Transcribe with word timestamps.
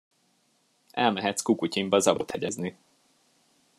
Elmehetsz 0.91 1.41
Kukutyinba 1.43 1.99
zabot 1.99 2.31
hegyezni. 2.31 2.77